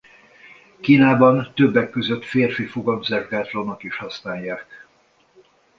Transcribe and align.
Kínában 0.79 1.51
többek 1.53 1.89
között 1.89 2.25
férfi 2.25 2.65
fogamzásgátlónak 2.65 3.83
is 3.83 3.97
használják. 3.97 4.65